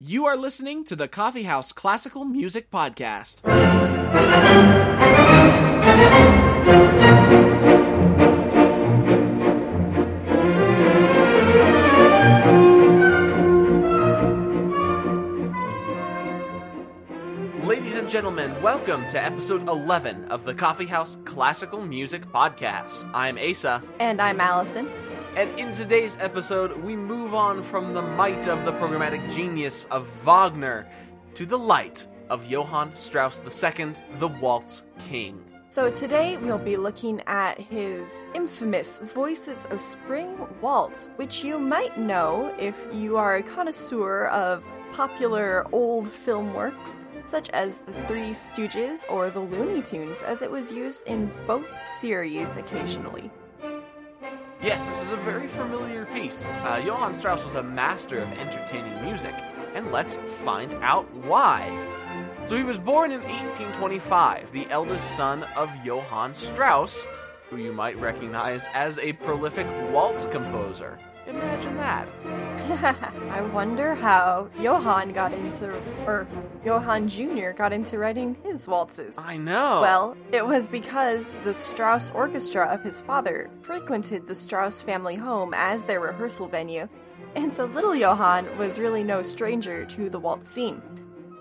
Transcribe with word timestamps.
You 0.00 0.26
are 0.26 0.36
listening 0.36 0.84
to 0.84 0.94
the 0.94 1.08
Coffee 1.08 1.42
House 1.42 1.72
Classical 1.72 2.24
Music 2.24 2.70
Podcast. 2.70 3.42
Ladies 17.64 17.96
and 17.96 18.08
gentlemen, 18.08 18.62
welcome 18.62 19.02
to 19.08 19.20
episode 19.20 19.68
11 19.68 20.26
of 20.26 20.44
the 20.44 20.54
Coffee 20.54 20.86
House 20.86 21.18
Classical 21.24 21.84
Music 21.84 22.24
Podcast. 22.26 23.10
I'm 23.12 23.36
Asa. 23.36 23.82
And 23.98 24.22
I'm 24.22 24.40
Allison. 24.40 24.88
And 25.38 25.56
in 25.56 25.72
today's 25.72 26.18
episode, 26.18 26.76
we 26.82 26.96
move 26.96 27.32
on 27.32 27.62
from 27.62 27.94
the 27.94 28.02
might 28.02 28.48
of 28.48 28.64
the 28.64 28.72
programmatic 28.72 29.32
genius 29.32 29.84
of 29.84 30.08
Wagner 30.24 30.88
to 31.34 31.46
the 31.46 31.56
light 31.56 32.08
of 32.28 32.50
Johann 32.50 32.90
Strauss 32.96 33.40
II, 33.40 33.92
the 34.18 34.26
Waltz 34.26 34.82
King. 35.08 35.40
So 35.68 35.92
today 35.92 36.38
we'll 36.38 36.58
be 36.58 36.76
looking 36.76 37.22
at 37.28 37.60
his 37.60 38.10
infamous 38.34 38.98
Voices 39.14 39.64
of 39.70 39.80
Spring 39.80 40.44
Waltz, 40.60 41.08
which 41.14 41.44
you 41.44 41.60
might 41.60 41.96
know 41.96 42.52
if 42.58 42.74
you 42.92 43.16
are 43.16 43.36
a 43.36 43.42
connoisseur 43.44 44.26
of 44.30 44.64
popular 44.90 45.68
old 45.70 46.10
film 46.10 46.52
works 46.52 46.98
such 47.26 47.48
as 47.50 47.78
The 47.78 47.92
Three 48.08 48.30
Stooges 48.30 49.04
or 49.08 49.30
The 49.30 49.38
Looney 49.38 49.82
Tunes, 49.82 50.24
as 50.24 50.42
it 50.42 50.50
was 50.50 50.72
used 50.72 51.06
in 51.06 51.30
both 51.46 51.68
series 52.00 52.56
occasionally. 52.56 53.30
Yes, 54.60 54.84
this 54.88 55.06
is 55.06 55.12
a 55.12 55.16
very 55.18 55.46
familiar 55.46 56.04
piece. 56.06 56.46
Uh, 56.46 56.82
Johann 56.84 57.14
Strauss 57.14 57.44
was 57.44 57.54
a 57.54 57.62
master 57.62 58.18
of 58.18 58.28
entertaining 58.32 59.04
music, 59.04 59.32
and 59.72 59.92
let's 59.92 60.16
find 60.44 60.74
out 60.82 61.08
why. 61.14 61.62
So 62.44 62.56
he 62.56 62.64
was 62.64 62.80
born 62.80 63.12
in 63.12 63.20
1825, 63.20 64.50
the 64.50 64.68
eldest 64.68 65.16
son 65.16 65.44
of 65.56 65.70
Johann 65.84 66.34
Strauss, 66.34 67.06
who 67.48 67.58
you 67.58 67.72
might 67.72 67.96
recognize 68.00 68.66
as 68.74 68.98
a 68.98 69.12
prolific 69.12 69.68
waltz 69.92 70.24
composer. 70.24 70.98
Imagine 71.28 71.76
that. 71.76 72.08
I 73.30 73.42
wonder 73.52 73.94
how 73.94 74.48
Johann 74.58 75.12
got 75.12 75.32
into, 75.32 75.74
or 76.06 76.26
Johann 76.64 77.06
Jr. 77.06 77.50
got 77.50 77.72
into 77.72 77.98
writing 77.98 78.36
his 78.44 78.66
waltzes. 78.66 79.18
I 79.18 79.36
know. 79.36 79.80
Well, 79.82 80.16
it 80.32 80.46
was 80.46 80.66
because 80.66 81.34
the 81.44 81.52
Strauss 81.52 82.10
Orchestra 82.12 82.66
of 82.66 82.82
his 82.82 83.02
father 83.02 83.50
frequented 83.60 84.26
the 84.26 84.34
Strauss 84.34 84.80
family 84.80 85.16
home 85.16 85.52
as 85.54 85.84
their 85.84 86.00
rehearsal 86.00 86.48
venue, 86.48 86.88
and 87.34 87.52
so 87.52 87.66
little 87.66 87.94
Johann 87.94 88.56
was 88.56 88.78
really 88.78 89.04
no 89.04 89.22
stranger 89.22 89.84
to 89.84 90.08
the 90.08 90.18
waltz 90.18 90.48
scene. 90.48 90.80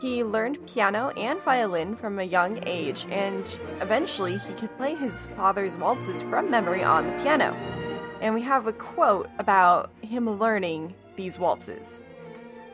He 0.01 0.23
learned 0.23 0.67
piano 0.67 1.09
and 1.17 1.41
violin 1.41 1.95
from 1.95 2.19
a 2.19 2.23
young 2.23 2.61
age, 2.67 3.07
and 3.09 3.59
eventually 3.81 4.37
he 4.37 4.53
could 4.53 4.75
play 4.77 4.95
his 4.95 5.27
father's 5.37 5.77
waltzes 5.77 6.23
from 6.23 6.51
memory 6.51 6.83
on 6.83 7.07
the 7.07 7.23
piano 7.23 7.55
and 8.21 8.33
we 8.33 8.41
have 8.41 8.67
a 8.67 8.73
quote 8.73 9.29
about 9.39 9.91
him 10.01 10.29
learning 10.39 10.93
these 11.15 11.39
waltzes. 11.39 12.01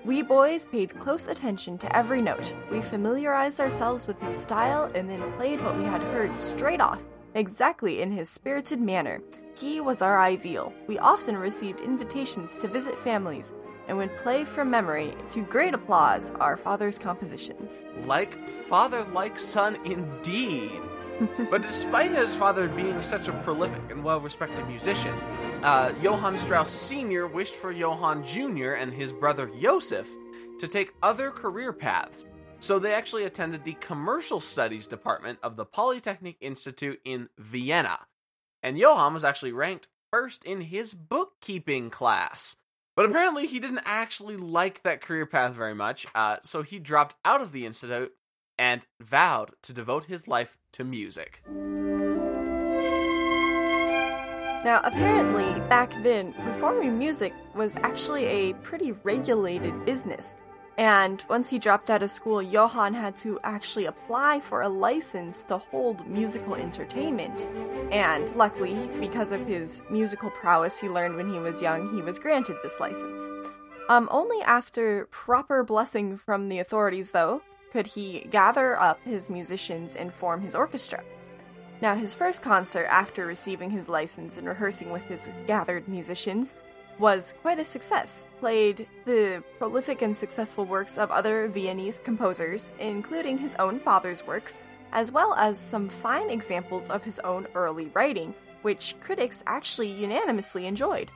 We 0.05 0.21
boys 0.21 0.65
paid 0.65 0.99
close 0.99 1.27
attention 1.27 1.77
to 1.77 1.95
every 1.95 2.21
note. 2.21 2.53
We 2.69 2.81
familiarized 2.81 3.61
ourselves 3.61 4.05
with 4.05 4.19
his 4.21 4.35
style 4.35 4.91
and 4.93 5.09
then 5.09 5.31
played 5.33 5.63
what 5.63 5.77
we 5.77 5.85
had 5.85 6.01
heard 6.01 6.35
straight 6.35 6.81
off, 6.81 7.01
exactly 7.35 8.01
in 8.01 8.11
his 8.11 8.29
spirited 8.29 8.81
manner. 8.81 9.21
He 9.55 9.79
was 9.79 10.01
our 10.01 10.21
ideal. 10.21 10.73
We 10.87 10.97
often 10.99 11.37
received 11.37 11.79
invitations 11.79 12.57
to 12.57 12.67
visit 12.67 12.99
families 12.99 13.53
and 13.87 13.97
would 13.97 14.15
play 14.17 14.43
from 14.45 14.69
memory, 14.69 15.13
to 15.31 15.41
great 15.41 15.73
applause, 15.73 16.31
our 16.39 16.57
father's 16.57 16.97
compositions. 16.97 17.85
Like 18.05 18.37
father, 18.67 19.03
like 19.13 19.37
son, 19.37 19.77
indeed 19.85 20.81
but 21.49 21.61
despite 21.61 22.11
his 22.11 22.35
father 22.35 22.67
being 22.67 23.01
such 23.01 23.27
a 23.27 23.33
prolific 23.43 23.81
and 23.89 24.03
well 24.03 24.19
respected 24.19 24.67
musician, 24.67 25.13
uh, 25.63 25.93
Johann 26.01 26.37
Strauss 26.37 26.69
Sr. 26.69 27.27
wished 27.27 27.55
for 27.55 27.71
Johann 27.71 28.23
Jr. 28.23 28.73
and 28.73 28.93
his 28.93 29.13
brother 29.13 29.49
Joseph 29.61 30.09
to 30.59 30.67
take 30.67 30.93
other 31.01 31.31
career 31.31 31.73
paths. 31.73 32.25
So 32.59 32.79
they 32.79 32.93
actually 32.93 33.25
attended 33.25 33.63
the 33.63 33.73
commercial 33.73 34.39
studies 34.39 34.87
department 34.87 35.39
of 35.43 35.57
the 35.57 35.65
Polytechnic 35.65 36.37
Institute 36.39 36.99
in 37.03 37.27
Vienna. 37.37 37.99
And 38.61 38.77
Johann 38.77 39.13
was 39.13 39.25
actually 39.25 39.51
ranked 39.51 39.87
first 40.11 40.45
in 40.45 40.61
his 40.61 40.93
bookkeeping 40.93 41.89
class. 41.89 42.55
But 42.95 43.05
apparently, 43.05 43.47
he 43.47 43.59
didn't 43.59 43.81
actually 43.85 44.37
like 44.37 44.83
that 44.83 45.01
career 45.01 45.25
path 45.25 45.53
very 45.53 45.73
much, 45.73 46.05
uh, 46.13 46.37
so 46.43 46.61
he 46.61 46.79
dropped 46.79 47.15
out 47.25 47.41
of 47.41 47.51
the 47.51 47.65
institute 47.65 48.13
and 48.57 48.81
vowed 48.99 49.51
to 49.63 49.73
devote 49.73 50.05
his 50.05 50.27
life 50.27 50.57
to 50.73 50.83
music. 50.83 51.41
Now, 54.63 54.79
apparently, 54.85 55.59
back 55.67 55.91
then, 56.03 56.31
performing 56.33 56.97
music 56.97 57.33
was 57.53 57.75
actually 57.77 58.25
a 58.25 58.53
pretty 58.55 58.93
regulated 59.03 59.85
business. 59.85 60.37
And 60.77 61.23
once 61.29 61.49
he 61.49 61.59
dropped 61.59 61.89
out 61.91 62.01
of 62.01 62.09
school, 62.09 62.41
Johann 62.41 62.93
had 62.93 63.17
to 63.17 63.39
actually 63.43 63.85
apply 63.85 64.39
for 64.39 64.61
a 64.61 64.69
license 64.69 65.43
to 65.45 65.57
hold 65.57 66.07
musical 66.07 66.55
entertainment. 66.55 67.45
And 67.91 68.33
luckily, 68.35 68.89
because 68.99 69.31
of 69.31 69.45
his 69.45 69.81
musical 69.91 70.31
prowess 70.31 70.79
he 70.79 70.89
learned 70.89 71.15
when 71.17 71.31
he 71.31 71.39
was 71.39 71.61
young, 71.61 71.93
he 71.93 72.01
was 72.01 72.17
granted 72.17 72.55
this 72.63 72.79
license. 72.79 73.21
Um, 73.89 74.07
only 74.11 74.41
after 74.43 75.07
proper 75.11 75.61
blessing 75.63 76.17
from 76.17 76.47
the 76.47 76.59
authorities, 76.59 77.11
though, 77.11 77.41
could 77.73 77.87
he 77.87 78.27
gather 78.29 78.79
up 78.79 79.03
his 79.03 79.31
musicians 79.31 79.95
and 79.95 80.13
form 80.13 80.41
his 80.41 80.53
orchestra. 80.53 81.03
Now, 81.81 81.95
his 81.95 82.13
first 82.13 82.43
concert 82.43 82.85
after 82.85 83.25
receiving 83.25 83.71
his 83.71 83.89
license 83.89 84.37
and 84.37 84.47
rehearsing 84.47 84.91
with 84.91 85.03
his 85.05 85.33
gathered 85.47 85.87
musicians 85.87 86.55
was 86.99 87.33
quite 87.41 87.57
a 87.57 87.65
success. 87.65 88.25
Played 88.39 88.87
the 89.05 89.43
prolific 89.57 90.03
and 90.03 90.15
successful 90.15 90.65
works 90.65 90.99
of 90.99 91.09
other 91.09 91.47
Viennese 91.47 91.97
composers, 91.97 92.71
including 92.77 93.39
his 93.39 93.55
own 93.55 93.79
father's 93.79 94.25
works, 94.25 94.61
as 94.91 95.11
well 95.11 95.33
as 95.33 95.57
some 95.57 95.89
fine 95.89 96.29
examples 96.29 96.91
of 96.91 97.03
his 97.03 97.17
own 97.19 97.47
early 97.55 97.89
writing, 97.95 98.35
which 98.61 98.95
critics 99.01 99.41
actually 99.47 99.89
unanimously 99.89 100.67
enjoyed. 100.67 101.09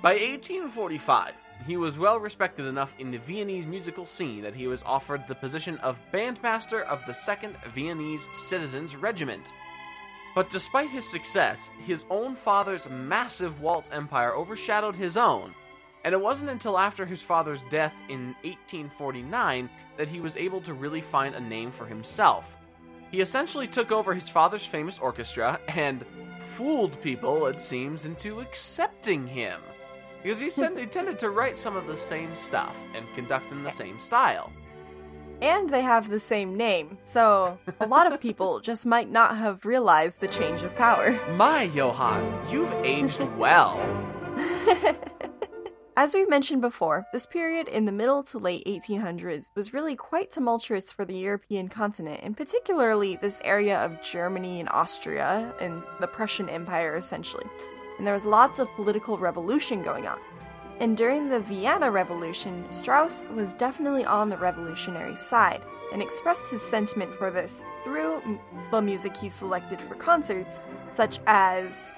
By 0.00 0.14
1845, 0.14 1.34
he 1.66 1.76
was 1.76 1.98
well 1.98 2.18
respected 2.18 2.66
enough 2.66 2.94
in 2.98 3.10
the 3.10 3.18
Viennese 3.18 3.66
musical 3.66 4.06
scene 4.06 4.42
that 4.42 4.54
he 4.54 4.66
was 4.66 4.82
offered 4.82 5.26
the 5.26 5.34
position 5.34 5.78
of 5.78 6.00
bandmaster 6.12 6.84
of 6.84 7.00
the 7.06 7.12
2nd 7.12 7.54
Viennese 7.72 8.28
Citizens 8.34 8.96
Regiment. 8.96 9.52
But 10.34 10.50
despite 10.50 10.90
his 10.90 11.08
success, 11.08 11.70
his 11.86 12.04
own 12.10 12.34
father's 12.34 12.90
massive 12.90 13.60
waltz 13.60 13.90
empire 13.90 14.34
overshadowed 14.34 14.96
his 14.96 15.16
own, 15.16 15.54
and 16.04 16.12
it 16.12 16.20
wasn't 16.20 16.50
until 16.50 16.78
after 16.78 17.06
his 17.06 17.22
father's 17.22 17.62
death 17.70 17.94
in 18.08 18.34
1849 18.42 19.70
that 19.96 20.08
he 20.08 20.20
was 20.20 20.36
able 20.36 20.60
to 20.62 20.74
really 20.74 21.00
find 21.00 21.34
a 21.34 21.40
name 21.40 21.70
for 21.70 21.86
himself. 21.86 22.56
He 23.10 23.20
essentially 23.20 23.68
took 23.68 23.92
over 23.92 24.12
his 24.12 24.28
father's 24.28 24.66
famous 24.66 24.98
orchestra 24.98 25.60
and 25.68 26.04
fooled 26.56 27.00
people, 27.00 27.46
it 27.46 27.60
seems, 27.60 28.04
into 28.04 28.40
accepting 28.40 29.26
him 29.26 29.60
because 30.24 30.40
he, 30.40 30.48
sent, 30.48 30.78
he 30.78 30.86
tended 30.86 31.18
to 31.18 31.28
write 31.28 31.58
some 31.58 31.76
of 31.76 31.86
the 31.86 31.96
same 31.96 32.34
stuff 32.34 32.74
and 32.94 33.04
conduct 33.14 33.52
in 33.52 33.62
the 33.62 33.70
same 33.70 34.00
style. 34.00 34.50
And 35.42 35.68
they 35.68 35.82
have 35.82 36.08
the 36.08 36.18
same 36.18 36.56
name, 36.56 36.96
so 37.04 37.58
a 37.78 37.86
lot 37.86 38.10
of 38.10 38.18
people 38.20 38.60
just 38.62 38.86
might 38.86 39.10
not 39.10 39.36
have 39.36 39.66
realized 39.66 40.20
the 40.20 40.28
change 40.28 40.62
of 40.62 40.74
power. 40.74 41.18
My 41.32 41.64
Johann, 41.64 42.50
you've 42.50 42.72
aged 42.82 43.22
well. 43.36 43.78
As 45.96 46.14
we 46.14 46.24
mentioned 46.24 46.62
before, 46.62 47.06
this 47.12 47.26
period 47.26 47.68
in 47.68 47.84
the 47.84 47.92
middle 47.92 48.22
to 48.24 48.38
late 48.38 48.64
1800s 48.66 49.50
was 49.54 49.74
really 49.74 49.94
quite 49.94 50.30
tumultuous 50.32 50.90
for 50.90 51.04
the 51.04 51.14
European 51.14 51.68
continent, 51.68 52.20
and 52.22 52.34
particularly 52.34 53.16
this 53.16 53.42
area 53.44 53.76
of 53.76 54.00
Germany 54.00 54.58
and 54.58 54.70
Austria 54.70 55.54
and 55.60 55.82
the 56.00 56.06
Prussian 56.06 56.48
Empire 56.48 56.96
essentially 56.96 57.44
and 57.98 58.06
there 58.06 58.14
was 58.14 58.24
lots 58.24 58.58
of 58.58 58.68
political 58.74 59.18
revolution 59.18 59.82
going 59.82 60.06
on. 60.06 60.18
And 60.80 60.96
during 60.96 61.28
the 61.28 61.40
Vienna 61.40 61.90
Revolution, 61.90 62.64
Strauss 62.68 63.24
was 63.34 63.54
definitely 63.54 64.04
on 64.04 64.28
the 64.28 64.36
revolutionary 64.36 65.16
side 65.16 65.62
and 65.92 66.02
expressed 66.02 66.50
his 66.50 66.60
sentiment 66.62 67.14
for 67.14 67.30
this 67.30 67.64
through 67.84 68.40
the 68.70 68.82
music 68.82 69.16
he 69.16 69.30
selected 69.30 69.80
for 69.80 69.94
concerts, 69.94 70.58
such 70.88 71.20
as 71.26 71.92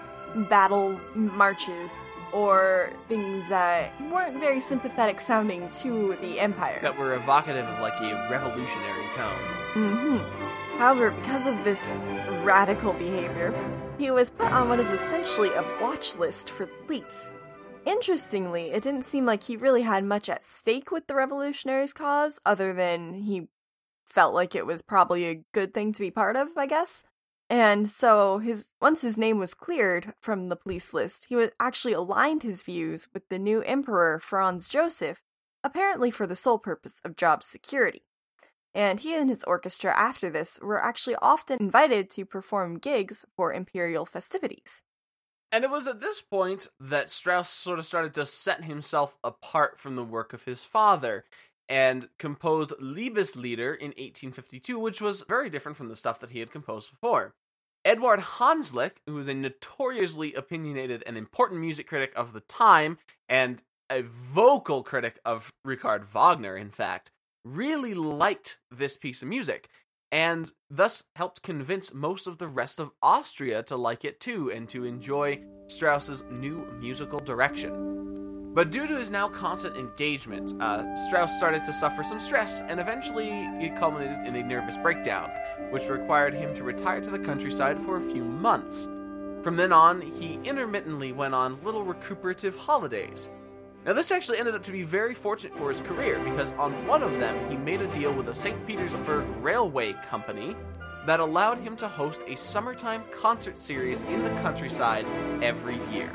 battle 0.50 1.00
marches 1.14 1.92
or 2.32 2.90
things 3.08 3.48
that 3.48 3.98
weren't 4.10 4.38
very 4.38 4.60
sympathetic 4.60 5.20
sounding 5.20 5.70
to 5.80 6.16
the 6.20 6.38
Empire. 6.38 6.78
That 6.82 6.98
were 6.98 7.14
evocative 7.14 7.64
of 7.64 7.80
like 7.80 7.98
a 8.00 8.28
revolutionary 8.30 9.06
tone. 9.14 9.32
Mm-hmm. 9.72 10.78
However, 10.78 11.10
because 11.12 11.46
of 11.46 11.64
this 11.64 11.80
radical 12.44 12.92
behavior, 12.92 13.54
he 13.98 14.10
was 14.10 14.30
put 14.30 14.52
on 14.52 14.68
what 14.68 14.80
is 14.80 14.88
essentially 14.90 15.50
a 15.50 15.64
watch 15.80 16.16
list 16.16 16.50
for 16.50 16.66
police. 16.66 17.32
interestingly, 17.86 18.72
it 18.72 18.82
didn't 18.82 19.06
seem 19.06 19.24
like 19.24 19.44
he 19.44 19.56
really 19.56 19.82
had 19.82 20.04
much 20.04 20.28
at 20.28 20.42
stake 20.42 20.90
with 20.90 21.06
the 21.06 21.14
revolutionaries' 21.14 21.92
cause, 21.92 22.40
other 22.44 22.72
than 22.72 23.14
he 23.14 23.48
felt 24.04 24.34
like 24.34 24.54
it 24.54 24.66
was 24.66 24.82
probably 24.82 25.26
a 25.26 25.44
good 25.52 25.72
thing 25.72 25.92
to 25.92 26.02
be 26.02 26.10
part 26.10 26.36
of, 26.36 26.48
I 26.56 26.66
guess. 26.66 27.04
And 27.48 27.88
so 27.88 28.38
his 28.38 28.70
once 28.80 29.02
his 29.02 29.16
name 29.16 29.38
was 29.38 29.54
cleared 29.54 30.14
from 30.20 30.48
the 30.48 30.56
police 30.56 30.92
list, 30.92 31.26
he 31.28 31.48
actually 31.60 31.92
aligned 31.92 32.42
his 32.42 32.64
views 32.64 33.08
with 33.14 33.28
the 33.28 33.38
new 33.38 33.62
emperor 33.62 34.18
Franz 34.18 34.68
Joseph, 34.68 35.22
apparently 35.62 36.10
for 36.10 36.26
the 36.26 36.34
sole 36.34 36.58
purpose 36.58 37.00
of 37.04 37.16
job 37.16 37.44
security. 37.44 38.02
And 38.76 39.00
he 39.00 39.14
and 39.14 39.30
his 39.30 39.42
orchestra 39.44 39.98
after 39.98 40.28
this 40.28 40.60
were 40.60 40.84
actually 40.84 41.16
often 41.22 41.58
invited 41.58 42.10
to 42.10 42.26
perform 42.26 42.76
gigs 42.78 43.24
for 43.34 43.50
imperial 43.50 44.04
festivities. 44.04 44.84
And 45.50 45.64
it 45.64 45.70
was 45.70 45.86
at 45.86 46.00
this 46.00 46.20
point 46.20 46.68
that 46.78 47.10
Strauss 47.10 47.48
sort 47.48 47.78
of 47.78 47.86
started 47.86 48.12
to 48.14 48.26
set 48.26 48.64
himself 48.64 49.16
apart 49.24 49.80
from 49.80 49.96
the 49.96 50.04
work 50.04 50.34
of 50.34 50.44
his 50.44 50.62
father 50.62 51.24
and 51.70 52.10
composed 52.18 52.72
Liebeslieder 52.72 53.78
in 53.78 53.88
1852, 53.88 54.78
which 54.78 55.00
was 55.00 55.24
very 55.26 55.48
different 55.48 55.78
from 55.78 55.88
the 55.88 55.96
stuff 55.96 56.20
that 56.20 56.30
he 56.30 56.40
had 56.40 56.52
composed 56.52 56.90
before. 56.90 57.32
Eduard 57.82 58.20
Hanslick, 58.20 58.98
who 59.06 59.14
was 59.14 59.26
a 59.26 59.32
notoriously 59.32 60.34
opinionated 60.34 61.02
and 61.06 61.16
important 61.16 61.60
music 61.60 61.86
critic 61.86 62.12
of 62.14 62.34
the 62.34 62.40
time, 62.40 62.98
and 63.26 63.62
a 63.88 64.02
vocal 64.02 64.82
critic 64.82 65.18
of 65.24 65.50
Richard 65.64 66.04
Wagner, 66.04 66.58
in 66.58 66.70
fact, 66.70 67.10
really 67.46 67.94
liked 67.94 68.58
this 68.70 68.96
piece 68.96 69.22
of 69.22 69.28
music, 69.28 69.68
and 70.10 70.50
thus 70.68 71.04
helped 71.14 71.42
convince 71.42 71.94
most 71.94 72.26
of 72.26 72.38
the 72.38 72.48
rest 72.48 72.80
of 72.80 72.90
Austria 73.02 73.62
to 73.64 73.76
like 73.76 74.04
it 74.04 74.18
too 74.20 74.50
and 74.50 74.68
to 74.68 74.84
enjoy 74.84 75.40
Strauss's 75.68 76.24
new 76.30 76.66
musical 76.80 77.20
direction. 77.20 78.52
But 78.54 78.70
due 78.70 78.86
to 78.86 78.96
his 78.96 79.10
now 79.10 79.28
constant 79.28 79.76
engagement, 79.76 80.54
uh, 80.62 80.96
Strauss 81.06 81.36
started 81.36 81.62
to 81.64 81.72
suffer 81.72 82.02
some 82.02 82.18
stress, 82.18 82.62
and 82.62 82.80
eventually 82.80 83.28
it 83.28 83.76
culminated 83.76 84.26
in 84.26 84.34
a 84.34 84.42
nervous 84.42 84.78
breakdown, 84.78 85.30
which 85.70 85.88
required 85.88 86.32
him 86.32 86.54
to 86.54 86.64
retire 86.64 87.02
to 87.02 87.10
the 87.10 87.18
countryside 87.18 87.78
for 87.82 87.98
a 87.98 88.10
few 88.10 88.24
months. 88.24 88.88
From 89.42 89.56
then 89.56 89.72
on, 89.72 90.00
he 90.00 90.40
intermittently 90.42 91.12
went 91.12 91.34
on 91.34 91.62
little 91.62 91.84
recuperative 91.84 92.56
holidays. 92.56 93.28
Now, 93.86 93.92
this 93.92 94.10
actually 94.10 94.38
ended 94.38 94.56
up 94.56 94.64
to 94.64 94.72
be 94.72 94.82
very 94.82 95.14
fortunate 95.14 95.54
for 95.56 95.68
his 95.68 95.80
career 95.80 96.18
because 96.24 96.50
on 96.54 96.72
one 96.88 97.04
of 97.04 97.20
them, 97.20 97.48
he 97.48 97.56
made 97.56 97.80
a 97.80 97.86
deal 97.94 98.12
with 98.12 98.26
the 98.26 98.34
St. 98.34 98.66
Petersburg 98.66 99.24
Railway 99.40 99.92
Company 100.08 100.56
that 101.06 101.20
allowed 101.20 101.58
him 101.58 101.76
to 101.76 101.86
host 101.86 102.22
a 102.26 102.34
summertime 102.36 103.04
concert 103.12 103.60
series 103.60 104.02
in 104.02 104.24
the 104.24 104.30
countryside 104.42 105.06
every 105.40 105.78
year. 105.94 106.10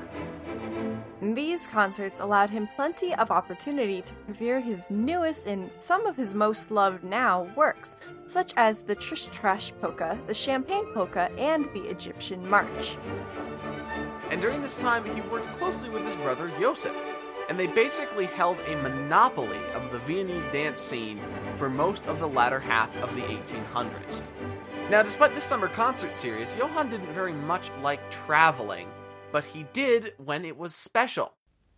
These 1.21 1.65
concerts 1.65 2.19
allowed 2.19 2.50
him 2.50 2.68
plenty 2.75 3.15
of 3.15 3.31
opportunity 3.31 4.01
to 4.01 4.13
premiere 4.15 4.59
his 4.59 4.89
newest 4.89 5.47
and 5.47 5.71
some 5.79 6.06
of 6.06 6.18
his 6.18 6.35
most 6.35 6.71
loved 6.71 7.06
now 7.06 7.44
works, 7.56 7.95
such 8.27 8.53
as 8.57 8.79
the 8.79 8.97
Tritsch 8.97 9.29
Tratsch 9.29 9.71
Polka, 9.79 10.19
the 10.27 10.33
Champagne 10.33 10.91
Polka, 10.94 11.31
and 11.38 11.69
the 11.73 11.89
Egyptian 11.89 12.50
March. 12.50 12.97
And 14.29 14.41
during 14.41 14.62
this 14.62 14.77
time, 14.77 15.06
he 15.06 15.21
worked 15.29 15.47
closely 15.57 15.89
with 15.89 16.03
his 16.03 16.15
brother 16.18 16.51
Joseph, 16.59 16.95
and 17.51 17.59
they 17.59 17.68
basically 17.68 18.27
held 18.27 18.57
a 18.68 18.77
monopoly 18.77 19.59
of 19.75 19.92
the 19.92 20.00
Viennese 20.00 20.45
dance 20.53 20.80
scene 20.80 21.19
for 21.57 21.69
most 21.69 22.06
of 22.06 22.21
the 22.21 22.27
latter 22.27 22.62
half 22.62 22.89
of 23.03 23.13
the 23.13 23.21
1800s. 23.24 24.21
Now, 24.89 25.03
despite 25.03 25.36
this 25.36 25.44
summer 25.44 25.68
concert 25.68 26.13
series, 26.13 26.56
Johann 26.56 26.89
didn't 26.89 27.12
very 27.12 27.33
much 27.33 27.69
like 27.83 28.00
traveling 28.09 28.88
but 29.31 29.45
he 29.45 29.65
did 29.74 30.13
when 30.18 30.45
it 30.45 30.57
was 30.57 30.75
special. 30.75 31.33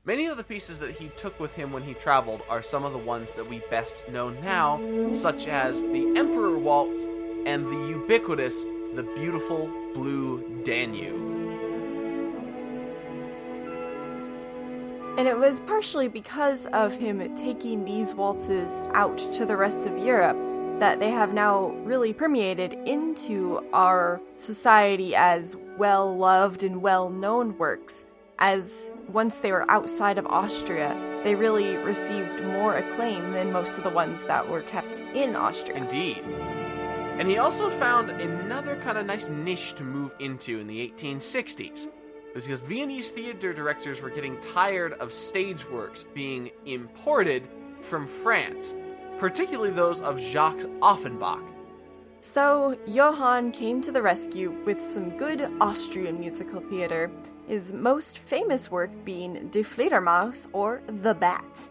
Many 0.06 0.26
of 0.26 0.38
the 0.38 0.44
pieces 0.44 0.80
that 0.80 0.92
he 0.92 1.08
took 1.10 1.40
with 1.40 1.54
him 1.54 1.72
when 1.72 1.84
he 1.84 1.94
traveled 1.94 2.42
are 2.50 2.62
some 2.62 2.84
of 2.84 2.92
the 2.92 2.98
ones 2.98 3.34
that 3.36 3.50
we 3.50 3.60
best 3.70 4.08
know 4.10 4.30
now, 4.30 4.82
such 5.14 5.48
as 5.48 5.80
the 5.80 6.14
Emperor 6.18 6.58
Waltz 6.58 7.06
and 7.46 7.66
the 7.66 7.88
ubiquitous 7.90 8.64
The 8.96 9.04
Beautiful 9.16 9.68
Blue 9.94 10.62
Danube. 10.64 11.33
And 15.16 15.28
it 15.28 15.38
was 15.38 15.60
partially 15.62 16.08
because 16.08 16.66
of 16.74 16.94
him 16.94 17.36
taking 17.36 17.86
these 17.86 18.16
waltzes 18.16 18.82
out 18.94 19.18
to 19.34 19.46
the 19.46 19.56
rest 19.56 19.86
of 19.86 19.98
Europe 20.00 20.38
that 20.80 21.00
they 21.00 21.12
have 21.12 21.34
now 21.34 21.68
really 21.86 22.14
permeated 22.14 22.74
into 22.86 23.64
our 23.74 24.20
society 24.38 25.16
as 25.16 25.56
well 25.78 26.18
loved 26.18 26.64
and 26.64 26.82
well 26.82 27.10
known 27.10 27.58
works. 27.60 28.06
As 28.40 28.92
once 29.08 29.38
they 29.38 29.52
were 29.52 29.70
outside 29.70 30.18
of 30.18 30.26
Austria, 30.26 31.00
they 31.24 31.36
really 31.36 31.78
received 31.78 32.44
more 32.46 32.76
acclaim 32.76 33.34
than 33.34 33.52
most 33.52 33.78
of 33.78 33.84
the 33.84 33.92
ones 33.92 34.26
that 34.26 34.50
were 34.50 34.64
kept 34.64 35.00
in 35.14 35.36
Austria. 35.36 35.78
Indeed. 35.78 36.24
And 37.20 37.28
he 37.30 37.38
also 37.38 37.70
found 37.70 38.10
another 38.10 38.76
kind 38.78 38.98
of 38.98 39.06
nice 39.06 39.30
niche 39.30 39.76
to 39.76 39.84
move 39.84 40.12
into 40.20 40.60
in 40.60 40.66
the 40.66 40.80
1860s. 40.90 41.88
Because 42.34 42.62
Viennese 42.62 43.12
theater 43.12 43.54
directors 43.54 44.02
were 44.02 44.10
getting 44.10 44.40
tired 44.42 44.94
of 44.94 45.14
stage 45.14 45.70
works 45.70 46.06
being 46.14 46.50
imported 46.66 47.48
from 47.82 48.08
France 48.08 48.76
particularly 49.24 49.72
those 49.72 50.02
of 50.02 50.20
Jacques 50.20 50.66
Offenbach. 50.82 51.42
So, 52.20 52.78
Johann 52.86 53.52
came 53.52 53.82
to 53.82 53.92
the 53.92 54.02
rescue 54.02 54.52
with 54.66 54.82
some 54.82 55.18
good 55.18 55.50
Austrian 55.60 56.20
musical 56.20 56.62
theater, 56.62 57.12
his 57.48 57.72
most 57.72 58.20
famous 58.20 58.72
work 58.72 58.92
being 59.04 59.50
Die 59.50 59.62
Fledermaus 59.62 60.48
or 60.54 60.82
The 60.88 61.14
Bat. 61.14 61.70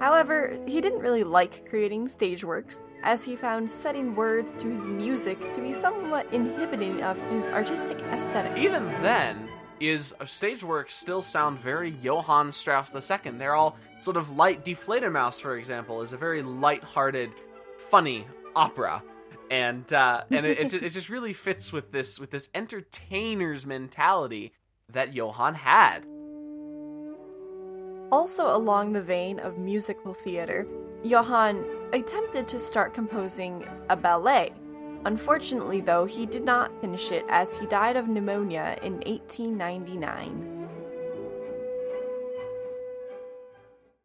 However, 0.00 0.58
he 0.66 0.80
didn't 0.80 1.00
really 1.00 1.24
like 1.24 1.68
creating 1.68 2.06
stage 2.06 2.44
works, 2.44 2.84
as 3.02 3.22
he 3.22 3.34
found 3.34 3.70
setting 3.70 4.14
words 4.14 4.54
to 4.56 4.68
his 4.68 4.88
music 4.88 5.38
to 5.54 5.60
be 5.60 5.74
somewhat 5.74 6.32
inhibiting 6.32 7.02
of 7.02 7.18
his 7.30 7.48
artistic 7.48 7.98
aesthetic. 8.12 8.56
Even 8.56 8.86
then, 9.02 9.48
is 9.80 10.14
stage 10.26 10.62
works 10.62 10.94
still 10.94 11.22
sound 11.22 11.58
very 11.58 11.90
Johann 12.02 12.52
Strauss 12.52 12.92
II. 12.94 13.32
They're 13.32 13.54
all 13.54 13.76
sort 14.02 14.16
of 14.16 14.30
light. 14.36 14.64
Die 14.64 15.08
Mouse, 15.08 15.40
for 15.40 15.56
example, 15.56 16.02
is 16.02 16.12
a 16.12 16.16
very 16.16 16.42
light-hearted, 16.42 17.30
funny 17.78 18.26
opera, 18.54 19.02
and 19.50 19.90
uh, 19.92 20.24
and 20.30 20.46
it, 20.46 20.58
it, 20.58 20.82
it 20.82 20.90
just 20.90 21.08
really 21.08 21.32
fits 21.32 21.72
with 21.72 21.90
this 21.92 22.18
with 22.18 22.30
this 22.30 22.48
entertainer's 22.54 23.66
mentality 23.66 24.52
that 24.90 25.14
Johann 25.14 25.54
had. 25.54 26.04
Also, 28.12 28.54
along 28.54 28.92
the 28.92 29.02
vein 29.02 29.38
of 29.38 29.56
musical 29.58 30.12
theater, 30.12 30.66
Johann 31.04 31.64
attempted 31.92 32.48
to 32.48 32.58
start 32.58 32.92
composing 32.92 33.64
a 33.88 33.96
ballet. 33.96 34.52
Unfortunately, 35.04 35.80
though, 35.80 36.04
he 36.04 36.26
did 36.26 36.44
not 36.44 36.78
finish 36.80 37.10
it 37.10 37.24
as 37.28 37.56
he 37.56 37.66
died 37.66 37.96
of 37.96 38.08
pneumonia 38.08 38.78
in 38.82 38.94
1899. 39.06 40.68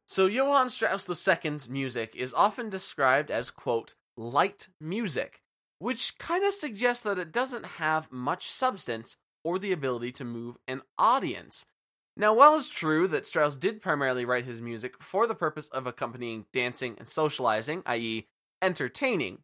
So 0.08 0.28
Johann 0.28 0.70
Strauss 0.70 1.10
II's 1.10 1.68
music 1.68 2.16
is 2.16 2.34
often 2.34 2.70
described 2.70 3.30
as, 3.30 3.52
quote, 3.52 3.96
light 4.16 4.70
music, 4.80 5.42
which 5.80 6.18
kind 6.18 6.46
of 6.46 6.54
suggests 6.54 7.04
that 7.04 7.20
it 7.20 7.34
doesn't 7.34 7.66
have 7.66 8.12
much 8.12 8.50
substance 8.50 9.18
or 9.44 9.60
the 9.60 9.74
ability 9.74 10.14
to 10.14 10.24
move 10.24 10.58
an 10.68 10.82
audience. 10.98 11.66
Now, 12.16 12.34
while 12.34 12.56
it's 12.56 12.70
true 12.70 13.08
that 13.10 13.26
Strauss 13.26 13.58
did 13.58 13.82
primarily 13.82 14.24
write 14.24 14.46
his 14.46 14.62
music 14.62 14.94
for 15.02 15.28
the 15.28 15.36
purpose 15.36 15.68
of 15.68 15.86
accompanying 15.86 16.46
dancing 16.54 16.96
and 16.98 17.10
socializing, 17.10 17.84
i.e., 17.86 18.28
entertaining, 18.62 19.40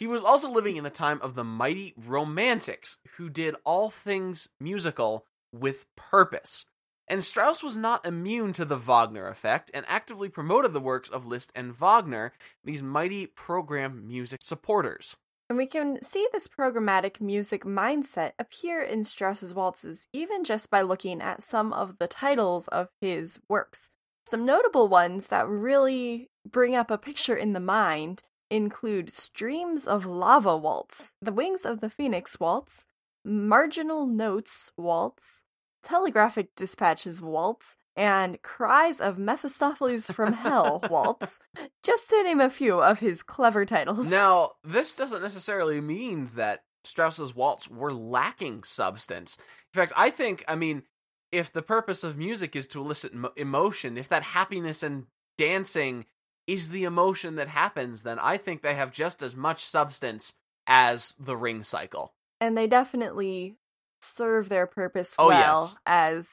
he 0.00 0.06
was 0.06 0.22
also 0.22 0.50
living 0.50 0.78
in 0.78 0.84
the 0.84 0.90
time 0.90 1.20
of 1.20 1.34
the 1.34 1.44
mighty 1.44 1.92
Romantics, 1.94 2.96
who 3.18 3.28
did 3.28 3.54
all 3.64 3.90
things 3.90 4.48
musical 4.58 5.26
with 5.52 5.84
purpose. 5.94 6.64
And 7.06 7.22
Strauss 7.22 7.62
was 7.62 7.76
not 7.76 8.06
immune 8.06 8.54
to 8.54 8.64
the 8.64 8.78
Wagner 8.78 9.28
effect 9.28 9.70
and 9.74 9.84
actively 9.86 10.30
promoted 10.30 10.72
the 10.72 10.80
works 10.80 11.10
of 11.10 11.26
Liszt 11.26 11.52
and 11.54 11.78
Wagner, 11.78 12.32
these 12.64 12.82
mighty 12.82 13.26
program 13.26 14.06
music 14.08 14.40
supporters. 14.42 15.18
And 15.50 15.58
we 15.58 15.66
can 15.66 16.02
see 16.02 16.26
this 16.32 16.48
programmatic 16.48 17.20
music 17.20 17.64
mindset 17.64 18.32
appear 18.38 18.80
in 18.80 19.04
Strauss's 19.04 19.54
waltzes 19.54 20.06
even 20.14 20.44
just 20.44 20.70
by 20.70 20.80
looking 20.80 21.20
at 21.20 21.42
some 21.42 21.74
of 21.74 21.98
the 21.98 22.06
titles 22.06 22.68
of 22.68 22.88
his 23.02 23.38
works. 23.50 23.90
Some 24.24 24.46
notable 24.46 24.88
ones 24.88 25.26
that 25.26 25.46
really 25.46 26.30
bring 26.48 26.74
up 26.74 26.90
a 26.90 26.96
picture 26.96 27.36
in 27.36 27.52
the 27.52 27.60
mind 27.60 28.22
include 28.50 29.12
Streams 29.12 29.86
of 29.86 30.04
Lava 30.04 30.56
Waltz, 30.56 31.12
The 31.22 31.32
Wings 31.32 31.64
of 31.64 31.80
the 31.80 31.90
Phoenix 31.90 32.38
Waltz, 32.40 32.84
Marginal 33.24 34.06
Notes 34.06 34.70
Waltz, 34.76 35.42
telegraphic 35.82 36.54
dispatches 36.56 37.22
waltz, 37.22 37.76
and 37.96 38.40
cries 38.42 39.00
of 39.00 39.18
Mephistopheles 39.18 40.06
from 40.06 40.32
Hell 40.32 40.80
waltz, 40.90 41.38
just 41.82 42.08
to 42.10 42.22
name 42.22 42.40
a 42.40 42.50
few 42.50 42.80
of 42.80 43.00
his 43.00 43.22
clever 43.22 43.64
titles. 43.64 44.06
Now, 44.08 44.52
this 44.64 44.94
doesn't 44.94 45.22
necessarily 45.22 45.80
mean 45.80 46.30
that 46.34 46.64
Strauss's 46.84 47.34
waltz 47.34 47.68
were 47.68 47.92
lacking 47.92 48.64
substance. 48.64 49.36
In 49.74 49.80
fact, 49.80 49.92
I 49.96 50.10
think, 50.10 50.44
I 50.48 50.54
mean, 50.54 50.82
if 51.30 51.52
the 51.52 51.62
purpose 51.62 52.04
of 52.04 52.16
music 52.16 52.56
is 52.56 52.66
to 52.68 52.80
elicit 52.80 53.12
emo- 53.12 53.32
emotion, 53.36 53.98
if 53.98 54.08
that 54.08 54.22
happiness 54.22 54.82
and 54.82 55.04
dancing 55.36 56.06
is 56.50 56.70
the 56.70 56.82
emotion 56.84 57.36
that 57.36 57.46
happens, 57.46 58.02
then 58.02 58.18
I 58.18 58.36
think 58.36 58.62
they 58.62 58.74
have 58.74 58.90
just 58.90 59.22
as 59.22 59.36
much 59.36 59.64
substance 59.64 60.34
as 60.66 61.14
the 61.18 61.36
ring 61.36 61.62
cycle. 61.62 62.12
And 62.40 62.58
they 62.58 62.66
definitely 62.66 63.56
serve 64.02 64.48
their 64.48 64.66
purpose 64.66 65.14
Oh, 65.18 65.28
well 65.28 65.68
yes. 65.72 65.76
as 65.86 66.28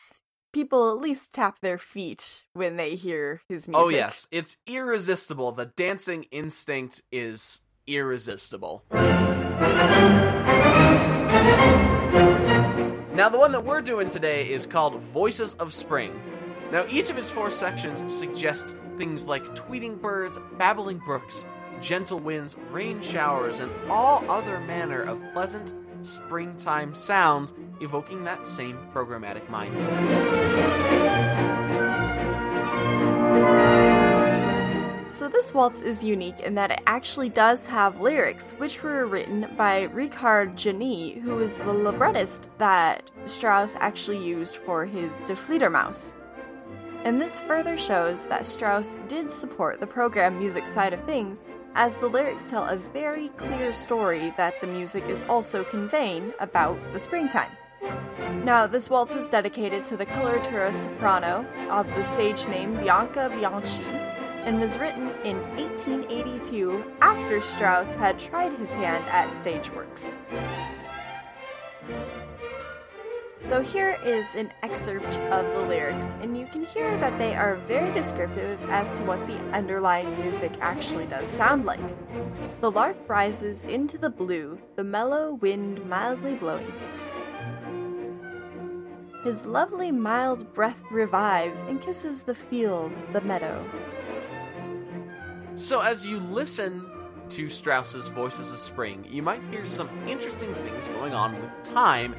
people 0.54 0.90
at 0.92 0.98
least 0.98 1.34
tap 1.34 1.60
their 1.62 1.78
feet 1.78 2.46
when 2.54 2.78
they 2.78 2.96
hear 2.96 3.42
his 3.48 3.68
oh, 3.68 3.72
music. 3.72 3.86
Oh 3.86 3.90
yes, 3.90 4.28
it's 4.32 4.58
irresistible. 4.66 5.52
The 5.52 5.66
dancing 5.66 6.24
instinct 6.32 7.04
is 7.12 7.62
irresistible. 7.86 8.84
Now 13.14 13.30
the 13.30 13.38
one 13.38 13.52
that 13.52 13.64
we're 13.64 13.82
doing 13.82 14.10
today 14.10 14.50
is 14.50 14.66
called 14.66 15.00
Voices 15.00 15.54
of 15.56 15.74
Spring. 15.74 16.20
Now 16.72 16.86
each 16.90 17.10
of 17.10 17.18
its 17.18 17.32
four 17.32 17.50
sections 17.50 18.14
suggest 18.14 18.76
things 18.98 19.26
like 19.28 19.44
tweeting 19.56 20.02
birds, 20.02 20.38
babbling 20.58 20.98
brooks, 21.00 21.46
gentle 21.82 22.20
winds, 22.20 22.58
rain 22.72 23.02
showers, 23.02 23.62
and 23.62 23.72
all 23.90 24.30
other 24.30 24.60
manner 24.60 25.02
of 25.02 25.22
pleasant 25.32 25.74
springtime 26.02 26.94
sounds 26.94 27.54
evoking 27.80 28.24
that 28.26 28.46
same 28.46 28.78
programmatic 28.94 29.48
mindset. 29.48 29.96
So 35.18 35.30
this 35.30 35.54
waltz 35.54 35.82
is 35.82 36.04
unique 36.04 36.42
in 36.42 36.56
that 36.56 36.72
it 36.72 36.82
actually 36.86 37.30
does 37.30 37.66
have 37.66 38.02
lyrics, 38.02 38.52
which 38.58 38.84
were 38.84 39.06
written 39.08 39.48
by 39.58 39.84
Richard 39.84 40.56
Genée, 40.56 41.22
who 41.22 41.36
was 41.36 41.54
the 41.54 41.74
librettist 41.74 42.50
that 42.58 43.10
Strauss 43.26 43.76
actually 43.80 44.24
used 44.24 44.58
for 44.58 44.86
his 44.86 45.14
Die 45.22 45.34
Fledermaus. 45.34 46.17
And 47.08 47.22
this 47.22 47.40
further 47.40 47.78
shows 47.78 48.26
that 48.26 48.46
Strauss 48.46 49.00
did 49.08 49.32
support 49.32 49.80
the 49.80 49.88
program 49.88 50.38
music 50.38 50.68
side 50.68 50.92
of 50.92 51.02
things, 51.06 51.42
as 51.74 51.96
the 51.96 52.08
lyrics 52.10 52.50
tell 52.50 52.66
a 52.66 52.76
very 52.76 53.30
clear 53.30 53.72
story 53.72 54.34
that 54.36 54.60
the 54.60 54.68
music 54.68 55.06
is 55.08 55.24
also 55.30 55.64
conveying 55.64 56.34
about 56.42 56.78
the 56.92 57.00
springtime. 57.00 57.50
Now, 58.44 58.68
this 58.68 58.90
waltz 58.90 59.14
was 59.14 59.26
dedicated 59.26 59.86
to 59.86 59.96
the 59.96 60.06
coloratura 60.06 60.76
soprano 60.76 61.46
of 61.70 61.88
the 61.96 62.04
stage 62.04 62.46
name 62.50 62.76
Bianca 62.76 63.30
Bianchi 63.34 63.86
and 64.44 64.60
was 64.60 64.78
written 64.78 65.08
in 65.24 65.38
1882 65.56 66.84
after 67.00 67.40
Strauss 67.40 67.94
had 67.94 68.20
tried 68.20 68.52
his 68.52 68.74
hand 68.74 69.06
at 69.06 69.32
stage 69.32 69.72
works. 69.72 70.18
So 73.48 73.62
here 73.62 73.98
is 74.04 74.36
an 74.36 74.52
excerpt 74.62 75.18
of 75.32 75.46
the 75.54 75.62
lyrics, 75.62 76.14
and 76.22 76.38
you 76.38 76.46
can 76.48 76.66
hear 76.66 76.98
that 76.98 77.18
they 77.18 77.34
are 77.34 77.56
very 77.56 77.94
descriptive 77.94 78.62
as 78.70 78.92
to 78.98 79.06
what 79.06 79.26
the 79.26 79.38
underlying 79.54 80.20
music 80.22 80.52
actually 80.60 81.06
does 81.06 81.30
sound 81.30 81.64
like. 81.64 81.80
The 82.60 82.70
lark 82.70 82.98
rises 83.08 83.64
into 83.64 83.98
the 83.98 84.10
blue, 84.10 84.60
the 84.76 84.84
mellow 84.84 85.36
wind 85.36 85.88
mildly 85.88 86.36
blowing. 86.36 86.74
His 89.24 89.46
lovely 89.46 89.94
mild 89.94 90.54
breath 90.54 90.82
revives 90.92 91.62
and 91.62 91.82
kisses 91.82 92.24
the 92.24 92.36
field, 92.36 92.92
the 93.14 93.22
meadow. 93.22 93.66
So, 95.56 95.80
as 95.80 96.06
you 96.06 96.20
listen 96.20 96.86
to 97.30 97.48
Strauss's 97.48 98.10
Voices 98.10 98.52
of 98.52 98.60
Spring, 98.60 99.06
you 99.10 99.24
might 99.24 99.42
hear 99.50 99.66
some 99.66 99.90
interesting 100.06 100.54
things 100.56 100.90
going 100.90 101.14
on 101.14 101.42
with 101.42 101.52
time. 101.64 102.14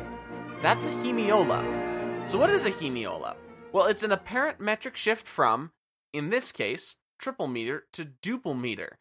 That's 0.61 0.87
a 0.87 0.91
hemiola. 0.91 2.31
So, 2.31 2.39
what 2.39 2.51
is 2.51 2.65
a 2.65 2.71
hemiola? 2.71 3.37
Well, 3.73 3.87
it's 3.87 4.03
an 4.03 4.13
apparent 4.13 4.61
metric 4.61 4.97
shift 4.97 5.27
from, 5.27 5.71
in 6.13 6.31
this 6.31 6.53
case, 6.53 6.97
triple 7.19 7.47
meter 7.47 7.85
to 7.93 8.07
duple 8.23 8.59
meter. 8.59 8.99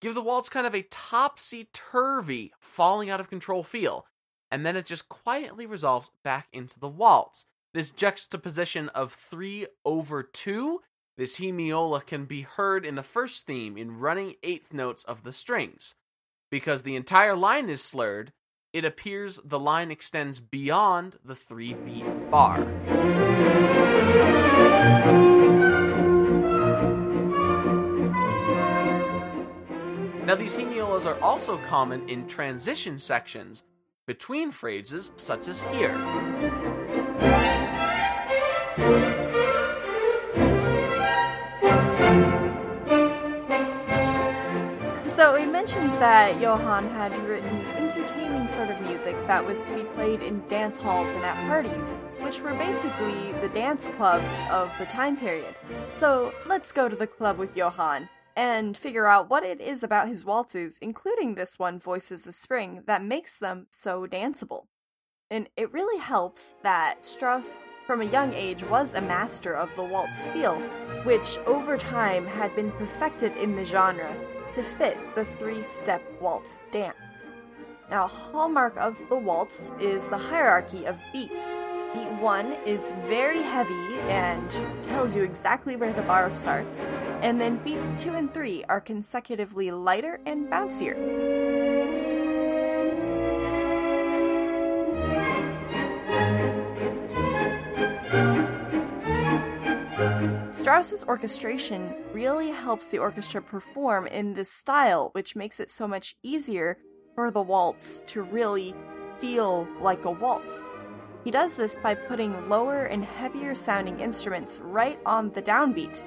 Give 0.00 0.14
the 0.14 0.22
waltz 0.22 0.48
kind 0.48 0.66
of 0.66 0.74
a 0.74 0.86
topsy 0.90 1.68
turvy, 1.72 2.52
falling 2.60 3.10
out 3.10 3.20
of 3.20 3.30
control 3.30 3.62
feel, 3.62 4.06
and 4.50 4.64
then 4.64 4.76
it 4.76 4.86
just 4.86 5.08
quietly 5.08 5.66
resolves 5.66 6.10
back 6.24 6.48
into 6.52 6.78
the 6.78 6.88
waltz. 6.88 7.44
This 7.74 7.90
juxtaposition 7.90 8.88
of 8.90 9.12
3 9.12 9.66
over 9.84 10.22
2 10.22 10.80
this 11.18 11.36
hemiola 11.36 12.06
can 12.06 12.26
be 12.26 12.42
heard 12.42 12.86
in 12.86 12.94
the 12.94 13.02
first 13.02 13.44
theme 13.44 13.76
in 13.76 13.98
running 13.98 14.36
eighth 14.44 14.72
notes 14.72 15.02
of 15.02 15.24
the 15.24 15.32
strings. 15.32 15.96
Because 16.48 16.82
the 16.82 16.94
entire 16.94 17.34
line 17.34 17.68
is 17.68 17.82
slurred, 17.82 18.32
it 18.72 18.84
appears 18.84 19.40
the 19.44 19.58
line 19.58 19.90
extends 19.90 20.40
beyond 20.40 21.16
the 21.24 21.34
three 21.34 21.74
beat 21.74 22.30
bar. 22.30 22.64
Now, 30.24 30.34
these 30.34 30.54
hemiolas 30.54 31.06
are 31.06 31.18
also 31.22 31.56
common 31.68 32.06
in 32.08 32.26
transition 32.26 32.98
sections 32.98 33.62
between 34.06 34.52
phrases, 34.52 35.10
such 35.16 35.48
as 35.48 35.62
here. 35.62 35.96
That 45.98 46.40
Johann 46.40 46.88
had 46.90 47.12
written 47.26 47.66
entertaining 47.74 48.46
sort 48.46 48.70
of 48.70 48.80
music 48.82 49.16
that 49.26 49.44
was 49.44 49.62
to 49.62 49.74
be 49.74 49.82
played 49.82 50.22
in 50.22 50.46
dance 50.46 50.78
halls 50.78 51.12
and 51.12 51.24
at 51.24 51.34
parties, 51.48 51.88
which 52.20 52.40
were 52.40 52.54
basically 52.54 53.32
the 53.40 53.48
dance 53.48 53.88
clubs 53.96 54.38
of 54.48 54.70
the 54.78 54.86
time 54.86 55.16
period. 55.16 55.56
So 55.96 56.32
let's 56.46 56.70
go 56.70 56.88
to 56.88 56.94
the 56.94 57.08
club 57.08 57.36
with 57.36 57.56
Johann 57.56 58.08
and 58.36 58.76
figure 58.76 59.08
out 59.08 59.28
what 59.28 59.42
it 59.42 59.60
is 59.60 59.82
about 59.82 60.08
his 60.08 60.24
waltzes, 60.24 60.78
including 60.80 61.34
this 61.34 61.58
one, 61.58 61.80
Voices 61.80 62.28
of 62.28 62.34
Spring, 62.36 62.84
that 62.86 63.04
makes 63.04 63.36
them 63.36 63.66
so 63.72 64.06
danceable. 64.06 64.66
And 65.28 65.48
it 65.56 65.72
really 65.72 66.00
helps 66.00 66.54
that 66.62 67.04
Strauss, 67.04 67.58
from 67.88 68.02
a 68.02 68.04
young 68.04 68.32
age, 68.34 68.62
was 68.62 68.94
a 68.94 69.00
master 69.00 69.52
of 69.52 69.68
the 69.74 69.82
waltz 69.82 70.22
feel, 70.26 70.60
which 71.02 71.38
over 71.38 71.76
time 71.76 72.24
had 72.24 72.54
been 72.54 72.70
perfected 72.70 73.36
in 73.36 73.56
the 73.56 73.64
genre 73.64 74.14
to 74.52 74.62
fit 74.62 74.96
the 75.14 75.24
three 75.24 75.62
step 75.62 76.02
waltz 76.20 76.60
dance. 76.72 77.30
Now, 77.90 78.04
a 78.04 78.08
hallmark 78.08 78.76
of 78.76 78.96
the 79.08 79.16
waltz 79.16 79.72
is 79.80 80.06
the 80.08 80.18
hierarchy 80.18 80.84
of 80.84 80.96
beats. 81.12 81.46
Beat 81.94 82.10
1 82.20 82.52
is 82.66 82.92
very 83.06 83.42
heavy 83.42 83.98
and 84.10 84.50
tells 84.84 85.16
you 85.16 85.22
exactly 85.22 85.74
where 85.74 85.94
the 85.94 86.02
bar 86.02 86.30
starts, 86.30 86.80
and 87.22 87.40
then 87.40 87.56
beats 87.64 87.94
2 88.02 88.10
and 88.10 88.32
3 88.34 88.64
are 88.68 88.80
consecutively 88.80 89.70
lighter 89.70 90.20
and 90.26 90.48
bouncier. 90.48 91.57
Strauss's 100.68 101.02
orchestration 101.04 101.94
really 102.12 102.50
helps 102.50 102.88
the 102.88 102.98
orchestra 102.98 103.40
perform 103.40 104.06
in 104.06 104.34
this 104.34 104.52
style, 104.52 105.08
which 105.12 105.34
makes 105.34 105.60
it 105.60 105.70
so 105.70 105.88
much 105.88 106.14
easier 106.22 106.76
for 107.14 107.30
the 107.30 107.40
waltz 107.40 108.02
to 108.06 108.20
really 108.20 108.74
feel 109.16 109.66
like 109.80 110.04
a 110.04 110.10
waltz. 110.10 110.62
He 111.24 111.30
does 111.30 111.54
this 111.54 111.78
by 111.82 111.94
putting 111.94 112.50
lower 112.50 112.84
and 112.84 113.02
heavier 113.02 113.54
sounding 113.54 114.00
instruments 114.00 114.60
right 114.62 114.98
on 115.06 115.32
the 115.32 115.40
downbeat, 115.40 116.04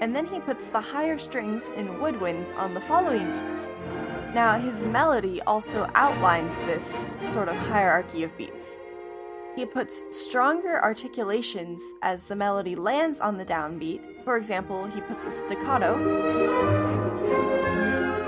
and 0.00 0.12
then 0.12 0.26
he 0.26 0.40
puts 0.40 0.66
the 0.66 0.80
higher 0.80 1.16
strings 1.16 1.70
and 1.76 1.88
woodwinds 2.00 2.52
on 2.56 2.74
the 2.74 2.80
following 2.80 3.30
beats. 3.30 3.72
Now, 4.34 4.58
his 4.58 4.82
melody 4.82 5.40
also 5.42 5.88
outlines 5.94 6.58
this 6.62 7.08
sort 7.32 7.48
of 7.48 7.54
hierarchy 7.54 8.24
of 8.24 8.36
beats. 8.36 8.80
He 9.56 9.66
puts 9.66 10.04
stronger 10.10 10.82
articulations 10.82 11.82
as 12.02 12.24
the 12.24 12.36
melody 12.36 12.76
lands 12.76 13.20
on 13.20 13.36
the 13.36 13.44
downbeat. 13.44 14.24
For 14.24 14.36
example, 14.36 14.86
he 14.86 15.00
puts 15.00 15.26
a 15.26 15.32
staccato, 15.32 15.96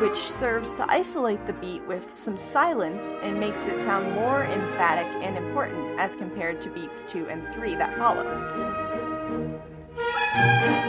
which 0.00 0.16
serves 0.16 0.74
to 0.74 0.90
isolate 0.90 1.46
the 1.46 1.52
beat 1.54 1.86
with 1.86 2.16
some 2.16 2.36
silence 2.36 3.02
and 3.22 3.38
makes 3.38 3.64
it 3.66 3.78
sound 3.78 4.12
more 4.16 4.44
emphatic 4.44 5.06
and 5.22 5.38
important 5.38 5.98
as 6.00 6.16
compared 6.16 6.60
to 6.62 6.70
beats 6.70 7.04
2 7.04 7.28
and 7.28 7.54
3 7.54 7.76
that 7.76 7.96
follow. 7.96 8.24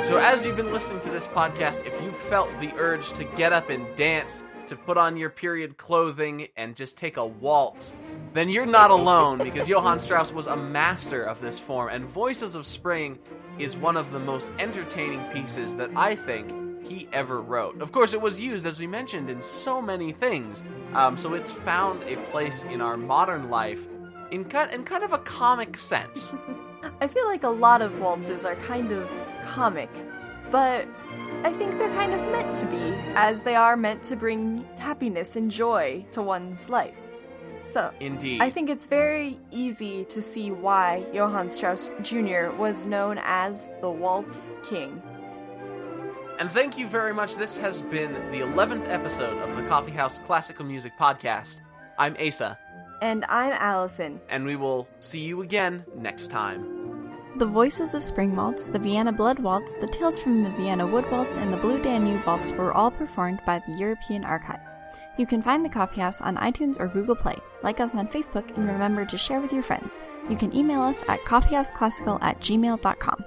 So, 0.07 0.17
as 0.17 0.45
you've 0.45 0.57
been 0.57 0.73
listening 0.73 1.01
to 1.01 1.09
this 1.09 1.27
podcast, 1.27 1.85
if 1.85 2.01
you 2.01 2.11
felt 2.29 2.49
the 2.59 2.73
urge 2.77 3.13
to 3.13 3.23
get 3.23 3.53
up 3.53 3.69
and 3.69 3.85
dance, 3.95 4.43
to 4.73 4.83
put 4.83 4.97
on 4.97 5.15
your 5.15 5.29
period 5.29 5.77
clothing 5.77 6.47
and 6.57 6.75
just 6.75 6.97
take 6.97 7.17
a 7.17 7.25
waltz, 7.25 7.95
then 8.33 8.49
you're 8.49 8.65
not 8.65 8.89
alone 8.89 9.37
because 9.37 9.69
Johann 9.69 9.99
Strauss 9.99 10.33
was 10.33 10.47
a 10.47 10.55
master 10.55 11.23
of 11.23 11.39
this 11.41 11.59
form, 11.59 11.89
and 11.89 12.05
Voices 12.05 12.55
of 12.55 12.65
Spring 12.65 13.19
is 13.59 13.77
one 13.77 13.95
of 13.95 14.11
the 14.11 14.19
most 14.19 14.49
entertaining 14.57 15.23
pieces 15.31 15.75
that 15.75 15.91
I 15.95 16.15
think 16.15 16.51
he 16.83 17.07
ever 17.13 17.41
wrote. 17.41 17.81
Of 17.81 17.91
course, 17.91 18.13
it 18.13 18.21
was 18.21 18.39
used, 18.39 18.65
as 18.65 18.79
we 18.79 18.87
mentioned, 18.87 19.29
in 19.29 19.41
so 19.41 19.79
many 19.79 20.11
things, 20.11 20.63
um, 20.93 21.17
so 21.17 21.35
it's 21.35 21.51
found 21.51 22.01
a 22.03 22.15
place 22.31 22.63
in 22.63 22.81
our 22.81 22.97
modern 22.97 23.49
life 23.49 23.87
in 24.31 24.41
in 24.71 24.83
kind 24.83 25.03
of 25.03 25.13
a 25.13 25.19
comic 25.19 25.77
sense. 25.77 26.33
I 27.01 27.07
feel 27.07 27.27
like 27.27 27.43
a 27.43 27.49
lot 27.49 27.81
of 27.81 27.99
waltzes 27.99 28.43
are 28.43 28.55
kind 28.55 28.91
of 28.91 29.07
comic, 29.43 29.89
but 30.51 30.87
I 31.43 31.51
think 31.51 31.77
they're 31.77 31.93
kind 31.93 32.13
of 32.13 32.21
meant 32.31 32.55
to 32.59 32.65
be, 32.67 32.93
as 33.15 33.43
they 33.43 33.55
are 33.55 33.75
meant 33.75 34.01
to 34.03 34.15
bring 34.15 34.65
happiness 34.77 35.35
and 35.35 35.51
joy 35.51 36.05
to 36.11 36.21
one's 36.21 36.69
life. 36.69 36.95
So, 37.69 37.91
Indeed. 37.99 38.41
I 38.41 38.49
think 38.49 38.69
it's 38.69 38.85
very 38.87 39.39
easy 39.51 40.05
to 40.05 40.21
see 40.21 40.51
why 40.51 41.05
Johann 41.11 41.49
Strauss 41.49 41.89
Jr. 42.01 42.51
was 42.57 42.85
known 42.85 43.19
as 43.23 43.69
the 43.81 43.89
Waltz 43.89 44.49
King. 44.63 45.01
And 46.39 46.49
thank 46.49 46.77
you 46.77 46.87
very 46.87 47.13
much. 47.13 47.35
This 47.35 47.57
has 47.57 47.81
been 47.81 48.13
the 48.31 48.39
11th 48.39 48.87
episode 48.89 49.37
of 49.39 49.55
the 49.55 49.63
Coffee 49.67 49.91
House 49.91 50.19
Classical 50.25 50.65
Music 50.65 50.93
Podcast. 50.99 51.61
I'm 51.97 52.15
Asa, 52.19 52.57
And 53.01 53.25
I'm 53.27 53.51
Allison. 53.53 54.19
and 54.29 54.45
we 54.45 54.55
will 54.55 54.87
see 54.99 55.19
you 55.19 55.41
again 55.41 55.83
next 55.95 56.29
time. 56.31 56.72
The 57.35 57.47
Voices 57.47 57.95
of 57.95 58.03
Spring 58.03 58.35
Waltz, 58.35 58.67
the 58.67 58.77
Vienna 58.77 59.11
Blood 59.11 59.39
Waltz, 59.39 59.73
the 59.73 59.87
Tales 59.87 60.19
from 60.19 60.43
the 60.43 60.51
Vienna 60.51 60.85
Wood 60.85 61.09
Waltz, 61.09 61.35
and 61.35 61.51
the 61.51 61.57
Blue 61.57 61.81
Danube 61.81 62.23
Waltz 62.27 62.51
were 62.51 62.71
all 62.71 62.91
performed 62.91 63.41
by 63.43 63.57
the 63.57 63.73
European 63.73 64.23
Archive. 64.23 64.59
You 65.17 65.25
can 65.25 65.41
find 65.41 65.65
the 65.65 65.69
Coffee 65.69 66.01
House 66.01 66.21
on 66.21 66.37
iTunes 66.37 66.79
or 66.79 66.87
Google 66.87 67.15
Play. 67.15 67.35
Like 67.63 67.79
us 67.79 67.95
on 67.95 68.07
Facebook 68.07 68.55
and 68.55 68.67
remember 68.67 69.03
to 69.05 69.17
share 69.17 69.41
with 69.41 69.51
your 69.51 69.63
friends. 69.63 69.99
You 70.29 70.35
can 70.35 70.55
email 70.55 70.83
us 70.83 71.03
at 71.07 71.21
coffeehouseclassical 71.21 72.21
at 72.21 72.39
gmail.com. 72.39 73.25